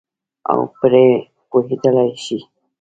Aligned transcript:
او 0.51 0.59
پرې 0.77 1.05
پوهېدلای 1.49 2.11
شي. 2.23 2.39